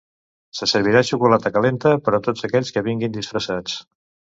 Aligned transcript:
Se 0.59 0.67
servirà 0.71 1.03
xocolata 1.11 1.53
calenta 1.59 1.95
per 2.09 2.17
a 2.17 2.23
tots 2.31 2.49
aquells 2.51 2.77
que 2.79 2.87
vinguin 2.93 3.19
disfressats. 3.23 3.83